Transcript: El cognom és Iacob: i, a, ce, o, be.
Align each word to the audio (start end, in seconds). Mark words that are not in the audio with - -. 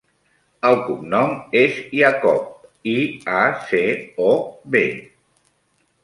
El 0.67 0.75
cognom 0.85 1.33
és 1.59 1.75
Iacob: 1.97 2.47
i, 2.93 2.95
a, 3.41 3.43
ce, 3.67 3.83
o, 4.29 4.31
be. 4.77 4.83